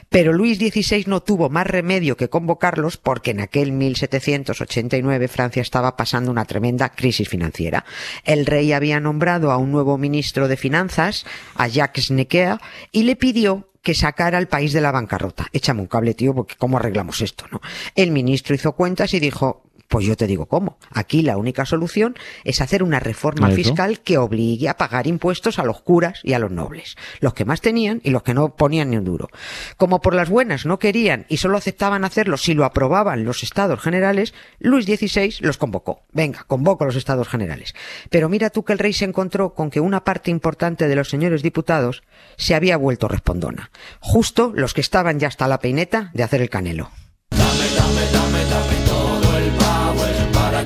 Pero 0.10 0.34
Luis 0.34 0.58
XVI 0.58 1.06
no 1.08 1.22
tuvo 1.22 1.50
más 1.50 1.68
remedio 1.68 2.18
que 2.18 2.30
convocarlos 2.30 2.98
porque 2.98 3.32
en 3.32 3.42
aquel 3.42 3.72
1789 3.72 5.28
Francia 5.28 5.62
estaba 5.62 5.96
pasando 5.96 6.32
una 6.32 6.46
tremenda 6.46 6.90
crisis 6.90 7.30
financiera. 7.30 7.86
El 8.24 8.46
rey 8.46 8.74
había 8.74 9.00
nombrado 9.00 9.52
a 9.52 9.58
un 9.58 9.72
nuevo 9.72 9.98
ministro 9.98 10.48
de 10.48 10.58
finanzas, 10.58 11.26
a 11.56 11.68
Jacques 11.68 12.12
Necker, 12.12 12.58
y 12.92 13.04
le 13.04 13.16
pidió 13.16 13.68
que 13.82 13.96
sacara 13.96 14.38
al 14.38 14.48
país 14.48 14.74
de 14.74 14.82
la 14.82 14.92
bancarrota. 14.92 15.48
Échame 15.54 15.82
un 15.82 15.88
cable, 15.88 16.14
tío, 16.14 16.36
porque 16.36 16.56
¿cómo 16.56 16.78
arreglamos 16.78 17.22
esto, 17.22 17.46
no? 17.52 17.62
El 17.96 18.12
ministro 18.12 18.54
hizo 18.54 18.74
cuentas 18.74 19.14
y 19.14 19.20
dijo, 19.20 19.64
pues 19.92 20.06
yo 20.06 20.16
te 20.16 20.26
digo 20.26 20.46
cómo. 20.46 20.78
Aquí 20.90 21.22
la 21.22 21.36
única 21.36 21.66
solución 21.66 22.16
es 22.46 22.62
hacer 22.62 22.82
una 22.82 23.02
reforma 23.02 23.50
fiscal 23.50 24.00
que 24.00 24.18
obligue 24.18 24.70
a 24.70 24.78
pagar 24.78 25.06
impuestos 25.06 25.60
a 25.60 25.66
los 25.66 25.82
curas 25.82 26.22
y 26.24 26.32
a 26.32 26.40
los 26.40 26.50
nobles, 26.50 26.96
los 27.20 27.34
que 27.34 27.44
más 27.44 27.60
tenían 27.60 28.00
y 28.02 28.12
los 28.12 28.24
que 28.24 28.34
no 28.34 28.56
ponían 28.56 28.90
ni 28.90 28.96
un 28.96 29.04
duro. 29.04 29.28
Como 29.76 30.00
por 30.00 30.16
las 30.16 30.30
buenas 30.30 30.66
no 30.66 30.80
querían 30.80 31.26
y 31.28 31.38
solo 31.38 31.58
aceptaban 31.58 32.06
hacerlo 32.06 32.38
si 32.38 32.54
lo 32.54 32.64
aprobaban 32.64 33.26
los 33.26 33.44
estados 33.44 33.82
generales, 33.82 34.34
Luis 34.60 34.86
XVI 34.86 35.36
los 35.42 35.58
convocó. 35.58 36.04
Venga, 36.14 36.46
convoco 36.48 36.86
a 36.86 36.88
los 36.88 36.96
estados 36.96 37.28
generales. 37.28 37.76
Pero 38.10 38.30
mira 38.30 38.50
tú 38.50 38.64
que 38.64 38.72
el 38.72 38.80
rey 38.80 38.94
se 38.94 39.04
encontró 39.04 39.54
con 39.54 39.70
que 39.70 39.82
una 39.82 40.06
parte 40.06 40.32
importante 40.32 40.88
de 40.88 40.96
los 40.96 41.10
señores 41.10 41.44
diputados 41.44 42.02
se 42.38 42.56
había 42.56 42.78
vuelto 42.78 43.10
respondona. 43.10 43.72
Justo 44.00 44.54
los 44.56 44.74
que 44.74 44.80
estaban 44.80 45.20
ya 45.20 45.28
hasta 45.28 45.50
la 45.50 45.60
peineta 45.60 46.12
de 46.14 46.24
hacer 46.24 46.42
el 46.42 46.50
canelo. 46.50 46.92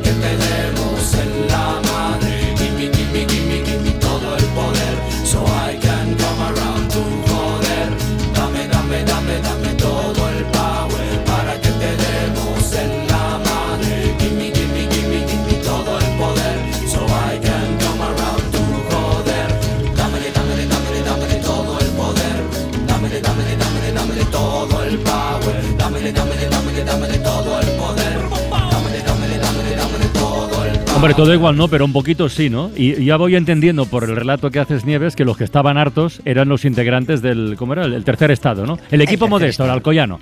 que 0.02 0.10
tener. 0.10 0.55
Hombre, 31.06 31.24
todo 31.24 31.36
igual 31.36 31.56
no, 31.56 31.68
pero 31.68 31.86
un 31.86 31.94
poquito 31.94 32.30
sí, 32.30 32.50
¿no? 32.50 32.72
Y 32.76 33.06
ya 33.06 33.16
voy 33.18 33.36
entendiendo 33.36 33.86
por 33.86 34.06
el 34.06 34.16
relato 34.16 34.50
que 34.50 34.58
haces 34.58 34.86
Nieves 34.86 35.16
que 35.16 35.24
los 35.24 35.38
que 35.38 35.44
estaban 35.44 35.78
hartos 35.78 36.20
eran 36.26 36.50
los 36.50 36.66
integrantes 36.66 37.22
del, 37.22 37.58
¿cómo 37.60 37.74
era? 37.74 37.86
El, 37.86 38.04
tercer 38.04 38.32
estado, 38.32 38.66
¿no? 38.66 38.80
El 38.90 39.02
equipo 39.02 39.28
modesto, 39.28 39.66
el 39.66 39.70
alcoyano. 39.70 40.20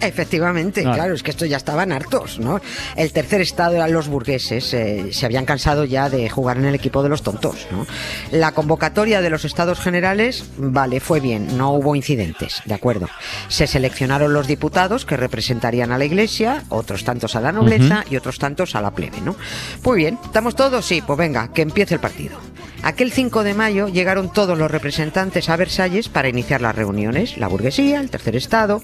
Efectivamente, 0.00 0.82
claro, 0.82 1.14
es 1.14 1.22
que 1.22 1.30
esto 1.30 1.44
ya 1.44 1.58
estaban 1.58 1.92
hartos, 1.92 2.38
¿no? 2.38 2.60
El 2.96 3.12
tercer 3.12 3.40
estado 3.40 3.76
eran 3.76 3.92
los 3.92 4.08
burgueses, 4.08 4.72
eh, 4.72 5.08
se 5.12 5.26
habían 5.26 5.44
cansado 5.44 5.84
ya 5.84 6.08
de 6.08 6.28
jugar 6.30 6.56
en 6.56 6.64
el 6.64 6.74
equipo 6.74 7.02
de 7.02 7.08
los 7.08 7.22
tontos, 7.22 7.66
¿no? 7.70 7.86
La 8.30 8.52
convocatoria 8.52 9.20
de 9.20 9.30
los 9.30 9.44
estados 9.44 9.78
generales, 9.78 10.44
vale, 10.56 11.00
fue 11.00 11.20
bien, 11.20 11.58
no 11.58 11.72
hubo 11.72 11.94
incidentes, 11.94 12.62
de 12.64 12.74
acuerdo. 12.74 13.08
Se 13.48 13.66
seleccionaron 13.66 14.32
los 14.32 14.46
diputados 14.46 15.04
que 15.04 15.16
representarían 15.16 15.92
a 15.92 15.98
la 15.98 16.04
iglesia, 16.04 16.64
otros 16.70 17.04
tantos 17.04 17.36
a 17.36 17.40
la 17.40 17.52
nobleza 17.52 18.04
y 18.10 18.16
otros 18.16 18.38
tantos 18.38 18.74
a 18.74 18.80
la 18.80 18.92
plebe, 18.92 19.20
¿no? 19.20 19.36
Muy 19.84 19.98
bien, 19.98 20.18
¿estamos 20.24 20.56
todos? 20.56 20.84
Sí, 20.86 21.02
pues 21.06 21.18
venga, 21.18 21.52
que 21.52 21.62
empiece 21.62 21.94
el 21.94 22.00
partido. 22.00 22.38
Aquel 22.82 23.12
5 23.12 23.44
de 23.44 23.54
mayo 23.54 23.88
llegaron 23.88 24.32
todos 24.32 24.56
los 24.56 24.70
representantes 24.70 25.50
a 25.50 25.56
Versalles 25.56 26.08
para 26.08 26.28
iniciar 26.28 26.62
las 26.62 26.74
reuniones. 26.74 27.36
La 27.36 27.46
burguesía, 27.46 28.00
el 28.00 28.10
tercer 28.10 28.36
estado, 28.36 28.82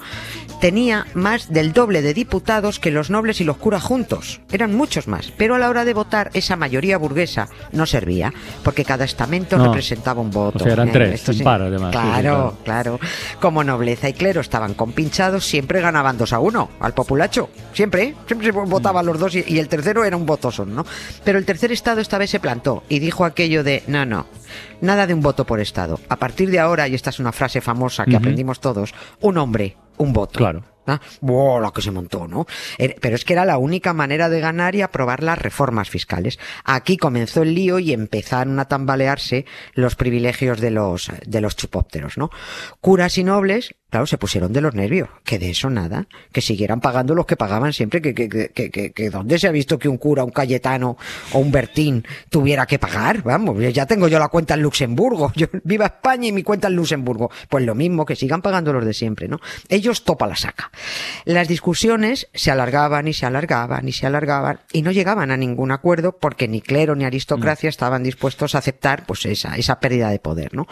tenía 0.61 1.05
más 1.13 1.51
del 1.51 1.73
doble 1.73 2.01
de 2.01 2.13
diputados 2.13 2.79
que 2.79 2.91
los 2.91 3.09
nobles 3.09 3.41
y 3.41 3.43
los 3.43 3.57
curas 3.57 3.83
juntos. 3.83 4.41
Eran 4.51 4.75
muchos 4.75 5.07
más. 5.07 5.31
Pero 5.37 5.55
a 5.55 5.59
la 5.59 5.69
hora 5.69 5.85
de 5.85 5.93
votar, 5.93 6.29
esa 6.33 6.55
mayoría 6.55 6.97
burguesa 6.97 7.47
no 7.71 7.85
servía, 7.85 8.33
porque 8.63 8.85
cada 8.85 9.05
estamento 9.05 9.57
representaba 9.57 10.21
un 10.21 10.31
voto. 10.31 10.59
O 10.59 10.63
sea, 10.63 10.73
eran 10.73 10.91
tres, 10.91 11.27
además. 11.45 11.91
Claro, 11.91 12.57
claro, 12.63 12.99
Como 13.41 13.63
nobleza 13.63 14.09
y 14.09 14.13
clero 14.13 14.41
estaban 14.41 14.73
compinchados, 14.73 15.45
siempre 15.45 15.81
ganaban 15.81 16.17
dos 16.17 16.33
a 16.33 16.39
uno 16.39 16.69
al 16.79 16.93
populacho. 16.93 17.49
Siempre, 17.73 18.15
siempre 18.25 18.51
votaban 18.51 19.05
los 19.05 19.19
dos 19.19 19.35
y, 19.35 19.59
el 19.59 19.67
tercero 19.67 20.03
era 20.03 20.17
un 20.17 20.25
votoso, 20.25 20.65
¿no? 20.65 20.85
Pero 21.23 21.37
el 21.37 21.45
tercer 21.45 21.71
estado 21.71 22.01
esta 22.01 22.17
vez 22.17 22.29
se 22.29 22.39
plantó 22.39 22.83
y 22.89 22.99
dijo 22.99 23.25
aquello 23.25 23.63
de, 23.63 23.83
no, 23.87 24.05
no, 24.05 24.27
nada 24.81 25.07
de 25.07 25.13
un 25.13 25.21
voto 25.21 25.45
por 25.45 25.59
estado. 25.59 25.99
A 26.09 26.17
partir 26.17 26.49
de 26.51 26.59
ahora, 26.59 26.87
y 26.87 26.95
esta 26.95 27.09
es 27.09 27.19
una 27.19 27.31
frase 27.31 27.61
famosa 27.61 28.05
que 28.05 28.15
aprendimos 28.15 28.59
todos, 28.59 28.93
un 29.21 29.37
hombre, 29.37 29.77
un 29.97 30.13
voto. 30.13 30.37
Claro. 30.37 30.63
¿Ah? 30.87 31.01
la 31.61 31.71
que 31.71 31.81
se 31.81 31.91
montó, 31.91 32.29
¿no? 32.29 32.45
Er, 32.77 32.95
pero 33.01 33.15
es 33.15 33.25
que 33.25 33.33
era 33.33 33.43
la 33.43 33.57
única 33.57 33.91
manera 33.93 34.29
de 34.29 34.39
ganar 34.39 34.73
y 34.73 34.81
aprobar 34.81 35.21
las 35.21 35.37
reformas 35.37 35.89
fiscales. 35.89 36.39
Aquí 36.63 36.95
comenzó 36.95 37.41
el 37.41 37.53
lío 37.53 37.77
y 37.79 37.91
empezaron 37.91 38.57
a 38.59 38.69
tambalearse 38.69 39.45
los 39.73 39.95
privilegios 39.95 40.61
de 40.61 40.71
los, 40.71 41.11
de 41.25 41.41
los 41.41 41.57
chupópteros, 41.57 42.17
¿no? 42.17 42.29
Curas 42.79 43.17
y 43.17 43.25
nobles 43.25 43.75
Claro, 43.97 44.05
se 44.05 44.19
pusieron 44.19 44.53
de 44.53 44.61
los 44.61 44.75
nervios, 44.75 45.09
que 45.23 45.39
de 45.39 45.49
eso 45.49 45.71
nada, 45.71 46.05
que 46.31 46.39
siguieran 46.39 46.81
pagando 46.81 47.15
los 47.15 47.25
que 47.25 47.35
pagaban 47.35 47.73
siempre, 47.73 47.99
que, 47.99 48.13
que, 48.13 48.29
que, 48.29 48.69
que, 48.69 48.91
que 48.91 49.09
¿dónde 49.09 49.39
se 49.39 49.47
ha 49.47 49.51
visto 49.51 49.79
que 49.79 49.89
un 49.89 49.97
cura, 49.97 50.23
un 50.23 50.29
Cayetano 50.29 50.97
o 51.33 51.39
un 51.39 51.51
Bertín 51.51 52.05
tuviera 52.29 52.67
que 52.67 52.77
pagar? 52.77 53.23
Vamos, 53.23 53.57
ya 53.73 53.87
tengo 53.87 54.07
yo 54.07 54.19
la 54.19 54.27
cuenta 54.27 54.53
en 54.53 54.61
Luxemburgo, 54.61 55.31
yo 55.35 55.47
viva 55.63 55.87
España 55.87 56.27
y 56.27 56.31
mi 56.31 56.43
cuenta 56.43 56.67
en 56.67 56.75
Luxemburgo. 56.75 57.31
Pues 57.49 57.65
lo 57.65 57.73
mismo, 57.73 58.05
que 58.05 58.15
sigan 58.15 58.43
pagando 58.43 58.71
los 58.71 58.85
de 58.85 58.93
siempre, 58.93 59.27
¿no? 59.27 59.39
Ellos 59.67 60.03
topa 60.03 60.27
la 60.27 60.35
saca. 60.35 60.69
Las 61.25 61.47
discusiones 61.47 62.27
se 62.35 62.51
alargaban 62.51 63.07
y 63.07 63.13
se 63.13 63.25
alargaban 63.25 63.87
y 63.87 63.93
se 63.93 64.05
alargaban 64.05 64.59
y 64.73 64.83
no 64.83 64.91
llegaban 64.91 65.31
a 65.31 65.37
ningún 65.37 65.71
acuerdo 65.71 66.19
porque 66.19 66.47
ni 66.47 66.61
clero 66.61 66.95
ni 66.95 67.03
aristocracia 67.03 67.67
mm. 67.67 67.71
estaban 67.71 68.03
dispuestos 68.03 68.53
a 68.53 68.59
aceptar 68.59 69.07
pues 69.07 69.25
esa, 69.25 69.55
esa 69.55 69.79
pérdida 69.79 70.11
de 70.11 70.19
poder, 70.19 70.53
¿no? 70.53 70.67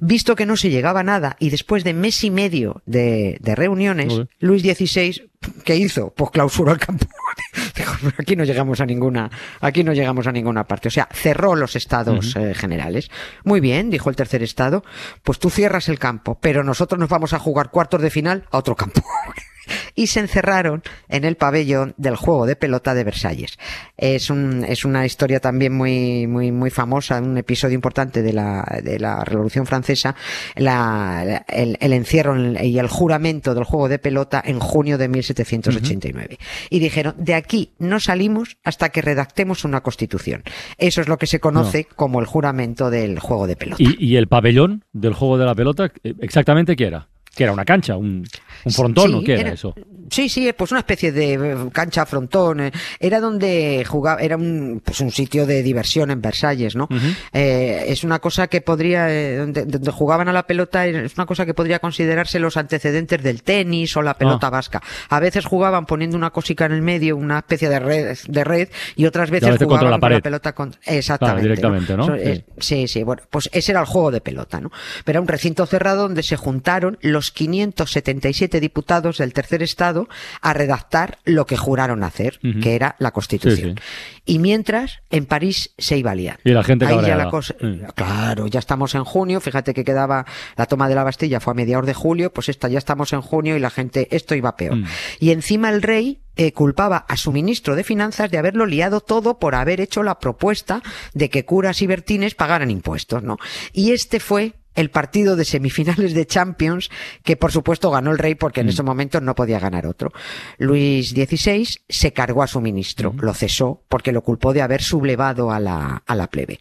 Visto 0.00 0.36
que 0.36 0.46
no 0.46 0.56
se 0.56 0.70
llegaba 0.70 1.00
a 1.00 1.04
nada 1.04 1.36
y 1.40 1.50
después 1.50 1.82
de 1.82 1.92
mes 1.92 2.22
y 2.22 2.30
medio 2.30 2.82
de, 2.86 3.38
reuniones, 3.42 4.14
Luis 4.38 4.62
XVI, 4.62 5.28
¿qué 5.64 5.76
hizo? 5.76 6.14
Pues 6.14 6.30
clausuró 6.30 6.72
el 6.72 6.78
campo. 6.78 7.06
Dijo, 7.76 7.94
aquí 8.16 8.36
no 8.36 8.44
llegamos 8.44 8.80
a 8.80 8.86
ninguna, 8.86 9.30
aquí 9.60 9.82
no 9.82 9.92
llegamos 9.92 10.26
a 10.28 10.32
ninguna 10.32 10.64
parte. 10.64 10.88
O 10.88 10.90
sea, 10.90 11.08
cerró 11.12 11.56
los 11.56 11.74
estados 11.74 12.36
eh, 12.36 12.54
generales. 12.54 13.10
Muy 13.44 13.60
bien, 13.60 13.90
dijo 13.90 14.08
el 14.10 14.16
tercer 14.16 14.42
estado, 14.42 14.84
pues 15.24 15.38
tú 15.38 15.50
cierras 15.50 15.88
el 15.88 15.98
campo, 15.98 16.38
pero 16.40 16.62
nosotros 16.62 16.98
nos 16.98 17.08
vamos 17.08 17.32
a 17.32 17.38
jugar 17.38 17.70
cuartos 17.70 18.00
de 18.00 18.10
final 18.10 18.44
a 18.50 18.58
otro 18.58 18.76
campo. 18.76 19.02
y 19.94 20.08
se 20.08 20.20
encerraron 20.20 20.82
en 21.08 21.24
el 21.24 21.36
pabellón 21.36 21.94
del 21.96 22.16
juego 22.16 22.46
de 22.46 22.56
pelota 22.56 22.94
de 22.94 23.04
Versalles. 23.04 23.58
Es, 23.96 24.30
un, 24.30 24.64
es 24.64 24.84
una 24.84 25.06
historia 25.06 25.40
también 25.40 25.72
muy, 25.72 26.26
muy, 26.26 26.52
muy 26.52 26.70
famosa, 26.70 27.20
un 27.20 27.38
episodio 27.38 27.74
importante 27.74 28.22
de 28.22 28.32
la, 28.32 28.80
de 28.82 28.98
la 28.98 29.24
Revolución 29.24 29.66
Francesa, 29.66 30.14
la, 30.56 31.44
el, 31.48 31.76
el, 31.80 31.92
encierro 31.92 32.36
y 32.62 32.78
el 32.78 32.88
juramento 32.88 33.54
del 33.54 33.64
juego 33.64 33.88
de 33.88 33.98
pelota 33.98 34.42
en 34.44 34.58
junio 34.58 34.98
de 34.98 35.08
1789. 35.08 36.28
Uh 36.30 36.42
-huh. 36.42 36.66
Y 36.70 36.78
dijeron, 36.78 37.14
de 37.18 37.34
aquí 37.34 37.72
no 37.78 38.00
salimos 38.00 38.58
hasta 38.64 38.90
que 38.90 39.02
redactemos 39.02 39.64
una 39.64 39.82
constitución. 39.82 40.42
Eso 40.78 41.00
es 41.00 41.08
lo 41.08 41.18
que 41.18 41.26
se 41.26 41.40
conoce 41.40 41.86
no. 41.88 41.96
como 41.96 42.20
el 42.20 42.26
juramento 42.26 42.90
del 42.90 43.18
juego 43.18 43.46
de 43.46 43.56
pelota. 43.56 43.82
¿Y, 43.82 43.96
¿Y, 44.04 44.16
el 44.16 44.28
pabellón 44.28 44.84
del 44.92 45.14
juego 45.14 45.38
de 45.38 45.44
la 45.44 45.54
pelota, 45.54 45.90
exactamente 46.02 46.76
qué 46.76 46.86
era? 46.86 47.08
Que 47.38 47.44
era 47.44 47.52
una 47.52 47.64
cancha, 47.64 47.96
un, 47.96 48.26
un 48.64 48.72
frontón, 48.72 49.10
sí, 49.10 49.14
¿o 49.14 49.20
qué 49.22 49.32
era, 49.34 49.42
era, 49.42 49.52
eso? 49.52 49.72
Sí, 50.10 50.28
sí, 50.28 50.52
pues 50.56 50.72
una 50.72 50.80
especie 50.80 51.12
de 51.12 51.34
eh, 51.34 51.56
cancha 51.72 52.04
frontón. 52.04 52.60
Eh, 52.60 52.72
era 52.98 53.20
donde 53.20 53.84
jugaba, 53.86 54.20
era 54.20 54.36
un, 54.36 54.82
pues 54.84 55.00
un 55.00 55.12
sitio 55.12 55.46
de 55.46 55.62
diversión 55.62 56.10
en 56.10 56.20
Versalles, 56.20 56.74
¿no? 56.74 56.88
Uh 56.90 56.94
-huh. 56.94 57.16
eh, 57.32 57.84
es 57.86 58.02
una 58.02 58.18
cosa 58.18 58.48
que 58.48 58.60
podría, 58.60 59.08
eh, 59.08 59.36
donde, 59.36 59.66
donde, 59.66 59.90
jugaban 59.92 60.28
a 60.28 60.32
la 60.32 60.48
pelota, 60.48 60.84
es 60.84 61.14
una 61.14 61.26
cosa 61.26 61.46
que 61.46 61.54
podría 61.54 61.78
considerarse 61.78 62.40
los 62.40 62.56
antecedentes 62.56 63.22
del 63.22 63.44
tenis 63.44 63.96
o 63.96 64.02
la 64.02 64.14
pelota 64.14 64.48
ah. 64.48 64.50
vasca. 64.50 64.82
A 65.08 65.20
veces 65.20 65.44
jugaban 65.44 65.86
poniendo 65.86 66.16
una 66.16 66.30
cosica 66.30 66.66
en 66.66 66.72
el 66.72 66.82
medio, 66.82 67.16
una 67.16 67.38
especie 67.38 67.68
de 67.68 67.78
red, 67.78 68.18
de 68.26 68.44
red 68.44 68.68
y 68.96 69.06
otras 69.06 69.30
veces, 69.30 69.50
veces 69.50 69.64
jugaban 69.64 69.78
contra 69.78 69.90
la, 69.90 70.00
con 70.00 70.12
la 70.12 70.20
pelota 70.20 70.54
contra, 70.54 70.80
exactamente. 70.84 71.42
Claro, 71.42 71.54
directamente, 71.54 71.96
¿no? 71.96 72.06
¿no? 72.08 72.18
Sí. 72.18 72.44
sí, 72.58 72.88
sí, 72.88 73.02
bueno, 73.04 73.22
pues 73.30 73.48
ese 73.52 73.70
era 73.70 73.80
el 73.80 73.86
juego 73.86 74.10
de 74.10 74.20
pelota, 74.20 74.60
¿no? 74.60 74.72
Pero 75.04 75.18
era 75.18 75.20
un 75.20 75.28
recinto 75.28 75.64
cerrado 75.66 76.02
donde 76.02 76.24
se 76.24 76.36
juntaron 76.36 76.98
los 77.02 77.27
577 77.32 78.60
diputados 78.60 79.18
del 79.18 79.32
tercer 79.32 79.62
estado 79.62 80.08
a 80.40 80.52
redactar 80.52 81.18
lo 81.24 81.46
que 81.46 81.56
juraron 81.56 82.04
hacer, 82.04 82.38
uh 82.42 82.48
-huh. 82.48 82.62
que 82.62 82.74
era 82.74 82.96
la 82.98 83.12
Constitución. 83.12 83.76
Sí, 83.76 83.82
sí. 83.84 84.32
Y 84.34 84.38
mientras, 84.38 85.00
en 85.10 85.26
París 85.26 85.72
se 85.78 85.96
iba 85.96 86.10
a 86.10 86.14
liar. 86.14 86.38
Y 86.44 86.50
la 86.50 86.62
gente 86.62 86.86
Ahí 86.86 87.00
ya 87.06 87.16
la 87.16 87.30
cosa, 87.30 87.54
sí. 87.60 87.80
Claro, 87.94 88.46
ya 88.46 88.58
estamos 88.58 88.94
en 88.94 89.04
junio, 89.04 89.40
fíjate 89.40 89.74
que 89.74 89.84
quedaba 89.84 90.26
la 90.56 90.66
toma 90.66 90.88
de 90.88 90.94
la 90.94 91.04
Bastilla 91.04 91.40
fue 91.40 91.52
a 91.52 91.54
mediados 91.54 91.86
de 91.86 91.94
julio, 91.94 92.32
pues 92.32 92.48
esta 92.48 92.68
ya 92.68 92.78
estamos 92.78 93.12
en 93.12 93.20
junio 93.20 93.56
y 93.56 93.60
la 93.60 93.70
gente, 93.70 94.08
esto 94.10 94.34
iba 94.34 94.56
peor. 94.56 94.74
Uh 94.74 94.80
-huh. 94.82 94.88
Y 95.20 95.30
encima 95.30 95.70
el 95.70 95.82
rey 95.82 96.20
eh, 96.40 96.52
culpaba 96.52 96.98
a 96.98 97.16
su 97.16 97.32
ministro 97.32 97.74
de 97.74 97.82
Finanzas 97.82 98.30
de 98.30 98.38
haberlo 98.38 98.64
liado 98.64 99.00
todo 99.00 99.40
por 99.40 99.56
haber 99.56 99.80
hecho 99.80 100.04
la 100.04 100.20
propuesta 100.20 100.82
de 101.12 101.30
que 101.30 101.44
curas 101.44 101.82
y 101.82 101.88
bertines 101.88 102.36
pagaran 102.36 102.70
impuestos, 102.70 103.24
¿no? 103.24 103.38
Y 103.72 103.90
este 103.90 104.20
fue 104.20 104.52
el 104.78 104.90
partido 104.90 105.34
de 105.34 105.44
semifinales 105.44 106.14
de 106.14 106.24
Champions, 106.24 106.88
que 107.24 107.36
por 107.36 107.50
supuesto 107.50 107.90
ganó 107.90 108.12
el 108.12 108.18
rey 108.18 108.36
porque 108.36 108.60
en 108.60 108.66
mm. 108.66 108.70
ese 108.70 108.82
momento 108.84 109.20
no 109.20 109.34
podía 109.34 109.58
ganar 109.58 109.86
otro. 109.86 110.12
Luis 110.56 111.10
XVI 111.10 111.66
se 111.88 112.12
cargó 112.12 112.44
a 112.44 112.46
su 112.46 112.60
ministro, 112.60 113.12
mm. 113.12 113.20
lo 113.20 113.34
cesó 113.34 113.82
porque 113.88 114.12
lo 114.12 114.22
culpó 114.22 114.52
de 114.52 114.62
haber 114.62 114.80
sublevado 114.80 115.50
a 115.50 115.58
la, 115.58 116.04
a 116.06 116.14
la 116.14 116.28
plebe. 116.28 116.60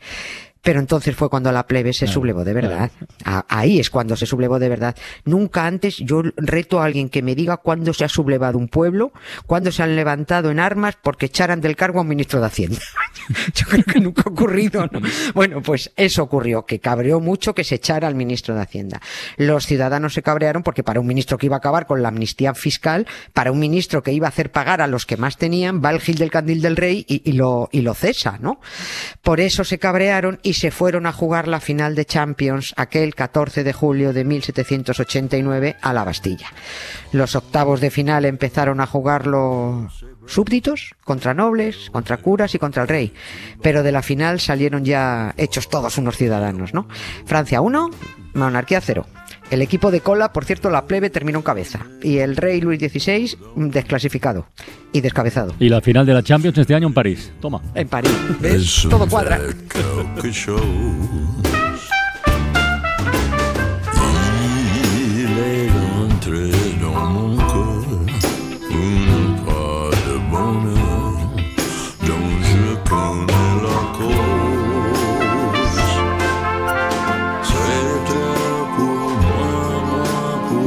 Pero 0.68 0.82
entonces 0.82 1.16
fue 1.16 1.30
cuando 1.30 1.50
la 1.54 1.66
plebe 1.66 1.94
se 1.94 2.08
sublevó 2.08 2.44
de 2.44 2.52
verdad. 2.52 2.92
Ahí 3.48 3.80
es 3.80 3.90
cuando 3.90 4.18
se 4.18 4.26
sublevó 4.26 4.60
de 4.60 4.68
verdad. 4.68 4.98
Nunca 5.24 5.66
antes 5.66 5.96
yo 5.96 6.22
reto 6.36 6.82
a 6.82 6.84
alguien 6.84 7.08
que 7.08 7.22
me 7.22 7.36
diga 7.36 7.56
cuándo 7.56 7.94
se 7.94 8.04
ha 8.04 8.10
sublevado 8.10 8.58
un 8.58 8.68
pueblo, 8.68 9.14
cuándo 9.46 9.72
se 9.72 9.84
han 9.84 9.96
levantado 9.96 10.52
en 10.52 10.60
armas 10.60 10.98
porque 11.02 11.28
echaran 11.28 11.62
del 11.62 11.78
cargo 11.78 12.00
a 12.00 12.02
un 12.02 12.10
ministro 12.10 12.42
de 12.42 12.48
Hacienda. 12.48 12.80
yo 13.56 13.66
creo 13.66 13.84
que 13.86 14.02
nunca 14.02 14.24
ha 14.26 14.30
ocurrido. 14.30 14.90
¿no? 14.92 15.00
Bueno, 15.34 15.62
pues 15.62 15.94
eso 15.96 16.24
ocurrió, 16.24 16.66
que 16.66 16.80
cabreó 16.80 17.22
mucho 17.22 17.56
que 17.56 17.64
se 17.64 17.76
echara 17.76 18.10
al 18.10 18.16
ministro 18.16 18.54
de 18.54 18.60
Hacienda. 18.60 19.00
Los 19.38 19.68
ciudadanos 19.68 20.16
se 20.16 20.22
cabrearon 20.22 20.64
porque 20.64 20.84
para 20.84 21.00
un 21.00 21.08
ministro 21.08 21.38
que 21.38 21.46
iba 21.46 21.56
a 21.56 21.60
acabar 21.60 21.88
con 21.88 22.02
la 22.02 22.10
amnistía 22.10 22.54
fiscal, 22.54 23.08
para 23.32 23.54
un 23.54 23.60
ministro 23.60 24.04
que 24.04 24.12
iba 24.12 24.28
a 24.28 24.32
hacer 24.32 24.52
pagar 24.52 24.82
a 24.82 24.88
los 24.88 25.06
que 25.06 25.16
más 25.16 25.38
tenían, 25.38 25.82
va 25.82 25.92
el 25.92 26.02
Gil 26.02 26.18
del 26.18 26.30
Candil 26.30 26.62
del 26.62 26.76
Rey 26.76 27.06
y, 27.08 27.22
y 27.24 27.32
lo, 27.36 27.70
y 27.72 27.84
lo 27.84 27.94
cesa, 27.94 28.38
¿no? 28.42 28.60
Por 29.22 29.40
eso 29.40 29.64
se 29.64 29.80
cabrearon 29.80 30.42
y 30.44 30.57
se 30.58 30.72
fueron 30.72 31.06
a 31.06 31.14
jugar 31.14 31.48
la 31.48 31.60
final 31.60 31.94
de 31.94 32.06
Champions 32.06 32.74
aquel 32.78 33.14
14 33.14 33.64
de 33.64 33.74
julio 33.74 34.12
de 34.12 34.24
1789 34.24 35.76
a 35.80 35.94
la 35.94 36.04
Bastilla. 36.04 36.48
Los 37.12 37.36
octavos 37.36 37.80
de 37.80 37.92
final 37.92 38.26
empezaron 38.26 38.82
a 38.82 38.88
jugar 38.88 39.28
los 39.28 40.04
súbditos 40.26 40.96
contra 41.04 41.36
nobles, 41.36 41.92
contra 41.92 42.18
curas 42.18 42.56
y 42.56 42.60
contra 42.60 42.82
el 42.82 42.90
rey. 42.90 43.14
Pero 43.62 43.84
de 43.84 43.92
la 43.92 44.02
final 44.02 44.40
salieron 44.40 44.84
ya 44.84 45.36
hechos 45.38 45.70
todos 45.70 46.00
unos 46.00 46.18
ciudadanos, 46.18 46.74
¿no? 46.74 46.88
Francia 47.26 47.62
1, 47.62 47.92
monarquía 48.34 48.82
0. 48.82 49.06
El 49.50 49.62
equipo 49.62 49.92
de 49.92 50.02
cola, 50.02 50.34
por 50.34 50.44
cierto, 50.44 50.70
la 50.70 50.86
plebe 50.86 51.10
terminó 51.10 51.40
en 51.40 51.44
cabeza. 51.44 51.88
Y 52.04 52.18
el 52.18 52.36
rey 52.36 52.60
Luis 52.60 52.80
XVI 52.80 53.38
desclasificado 53.56 54.48
y 54.92 55.02
descabezado. 55.02 55.54
Y 55.60 55.70
la 55.70 55.80
final 55.82 56.06
de 56.06 56.14
la 56.14 56.22
Champions 56.22 56.58
este 56.58 56.76
año 56.76 56.88
en 56.88 56.94
París. 56.94 57.32
Toma. 57.40 57.62
En 57.74 57.88
París. 57.88 58.12
¿Ves? 58.42 58.88
Todo 58.90 59.08
cuadra. 59.08 59.40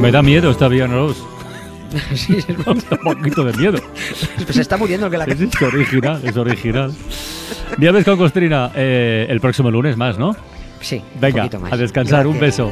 Me 0.01 0.11
da 0.11 0.23
miedo 0.23 0.49
esta 0.49 0.67
Rose. 0.67 1.21
sí, 2.15 2.37
es 2.37 2.47
un 2.67 2.81
poquito 3.03 3.43
de 3.43 3.53
miedo. 3.53 3.79
Pues 4.43 4.55
se 4.55 4.61
está 4.61 4.77
muriendo 4.77 5.05
el 5.05 5.11
que 5.11 5.17
la 5.17 5.25
es, 5.25 5.39
es 5.39 5.61
original, 5.61 6.21
es 6.23 6.35
original. 6.35 6.91
Nieves 7.77 8.03
con 8.03 8.17
Costrina, 8.17 8.71
eh, 8.75 9.27
el 9.29 9.39
próximo 9.39 9.69
lunes 9.69 9.95
más, 9.97 10.17
¿no? 10.17 10.35
Sí. 10.79 11.03
Venga, 11.19 11.47
más. 11.59 11.71
a 11.71 11.77
descansar, 11.77 12.25
Gracias. 12.25 12.33
un 12.33 12.39
beso. 12.39 12.71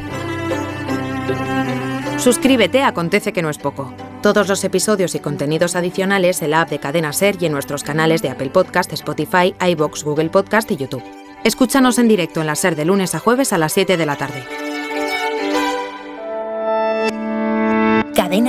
Suscríbete 2.18 2.82
a 2.82 2.88
Acontece 2.88 3.32
que 3.32 3.42
no 3.42 3.48
es 3.48 3.58
poco. 3.58 3.94
Todos 4.22 4.48
los 4.48 4.64
episodios 4.64 5.14
y 5.14 5.20
contenidos 5.20 5.76
adicionales 5.76 6.42
en 6.42 6.50
la 6.50 6.62
app 6.62 6.70
de 6.70 6.80
Cadena 6.80 7.12
Ser 7.12 7.36
y 7.40 7.46
en 7.46 7.52
nuestros 7.52 7.84
canales 7.84 8.20
de 8.20 8.30
Apple 8.30 8.50
Podcast, 8.50 8.92
Spotify, 8.92 9.54
iBox, 9.60 10.02
Google 10.02 10.30
Podcast 10.30 10.70
y 10.72 10.76
YouTube. 10.76 11.04
Escúchanos 11.44 11.98
en 11.98 12.08
directo 12.08 12.40
en 12.40 12.48
la 12.48 12.56
Ser 12.56 12.76
de 12.76 12.84
lunes 12.84 13.14
a 13.14 13.20
jueves 13.20 13.52
a 13.52 13.58
las 13.58 13.72
7 13.72 13.96
de 13.96 14.06
la 14.06 14.16
tarde. 14.16 14.44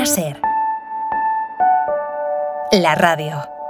Ser. 0.05 0.41
La 2.71 2.95
radio. 2.95 3.60